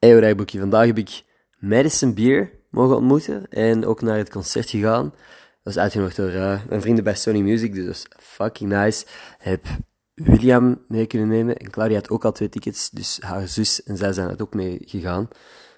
[0.00, 0.58] Hey, rijboekje.
[0.58, 1.24] Vandaag heb ik
[1.58, 5.04] Madison Beer mogen ontmoeten en ook naar het concert gegaan.
[5.04, 9.06] Dat was uitgenodigd door uh, mijn vrienden bij Sony Music, dus dat was fucking nice.
[9.38, 9.66] Heb
[10.14, 13.96] William mee kunnen nemen en Claudia had ook al twee tickets, dus haar zus en
[13.96, 15.28] zij zijn het ook mee gegaan.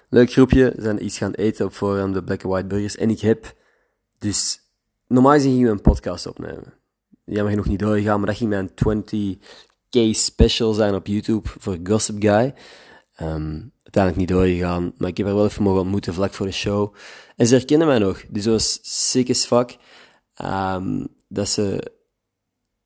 [0.09, 2.95] Leuk groepje, zijn iets gaan eten op voorhand de Black and White Burgers.
[2.95, 3.55] En ik heb
[4.19, 4.59] dus,
[5.07, 6.73] normaal gezien gingen we een podcast opnemen.
[7.25, 12.21] Jammer genoeg niet doorgegaan, maar dat ging mijn 20k special zijn op YouTube voor Gossip
[12.21, 12.53] Guy.
[13.21, 16.51] Um, uiteindelijk niet doorgegaan, maar ik heb haar wel even mogen ontmoeten vlak voor de
[16.51, 16.95] show.
[17.35, 18.79] En ze herkennen mij nog, dus dat was
[19.11, 19.77] sick as fuck.
[20.41, 21.91] Um, dat ze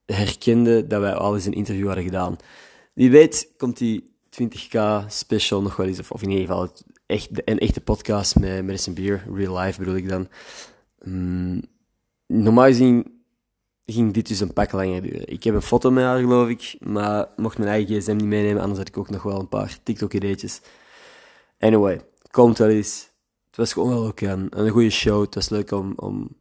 [0.05, 2.37] herkende dat wij al eens een interview hadden gedaan.
[2.93, 6.71] Wie weet komt die 20k special nog wel eens, of, in ieder geval
[7.05, 10.27] echt, een echte podcast met Medicine Beer, real life bedoel ik dan.
[11.05, 11.61] Um,
[12.25, 13.16] normaal gezien
[13.93, 15.27] ging dit dus een pak langer duren.
[15.27, 18.61] Ik heb een foto met haar, geloof ik, maar mocht mijn eigen gsm niet meenemen,
[18.61, 20.61] anders had ik ook nog wel een paar TikTok-ideetjes.
[21.59, 23.09] Anyway, komt wel eens.
[23.47, 25.21] Het was gewoon wel ook een, goede show.
[25.21, 26.37] Het was leuk om, om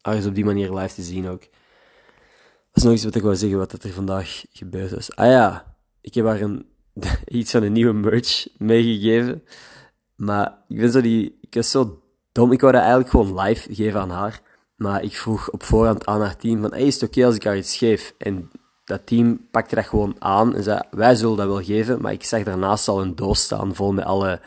[0.00, 1.40] alles op die manier live te zien ook.
[1.40, 5.16] Dat is nog iets wat ik wou zeggen, wat er vandaag gebeurd is.
[5.16, 6.66] Ah ja, ik heb haar een,
[7.26, 9.44] iets van een nieuwe merch meegegeven.
[10.16, 12.52] Maar ik ben zo die, ik was zo dom.
[12.52, 14.42] Ik wou dat eigenlijk gewoon live geven aan haar.
[14.84, 17.56] Maar ik vroeg op voorhand aan haar team van, is het oké als ik haar
[17.56, 18.14] iets geef?
[18.18, 18.50] En
[18.84, 22.00] dat team pakte dat gewoon aan en zei, wij zullen dat wel geven.
[22.00, 24.40] Maar ik zag daarnaast al een doos staan vol met alle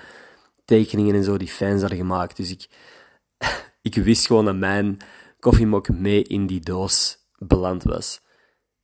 [0.66, 2.38] tekeningen en zo die fans hadden gemaakt.
[2.38, 2.68] Dus ik,
[3.82, 4.98] ik wist gewoon dat mijn
[5.40, 8.22] koffiemok mee in die doos beland was.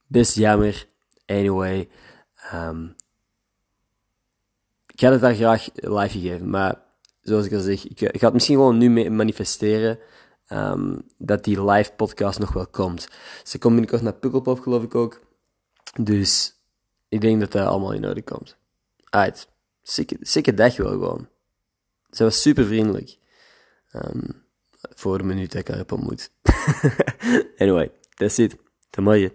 [0.08, 0.88] Best jammer.
[1.26, 1.90] Anyway.
[2.54, 2.96] Um,
[4.94, 6.82] ik had het daar graag live gegeven, maar
[7.22, 10.00] zoals ik al zeg, ik, ik ga het misschien gewoon nu mee manifesteren.
[10.50, 13.08] Um, dat die live podcast nog wel komt.
[13.44, 15.22] Ze komt binnenkort naar Pukkelpop, geloof ik ook.
[16.00, 16.56] Dus
[17.10, 18.58] ik denk dat dat allemaal in orde komt.
[19.10, 19.48] Uit.
[20.22, 21.28] Zeker dag wel gewoon.
[22.10, 23.18] Ze was super vriendelijk.
[23.94, 24.44] Um,
[24.96, 26.32] voor de minuut dat ik haar heb ontmoet.
[27.58, 28.56] anyway, that's it.
[28.90, 29.34] Tot morgen.